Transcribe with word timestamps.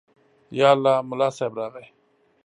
_يالله، 0.59 0.95
ملا 1.09 1.27
صيب 1.37 1.53
راغی. 1.59 1.85